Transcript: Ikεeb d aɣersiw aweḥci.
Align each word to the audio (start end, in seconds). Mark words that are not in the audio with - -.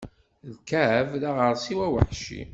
Ikεeb 0.51 1.09
d 1.21 1.23
aɣersiw 1.29 1.79
aweḥci. 1.85 2.41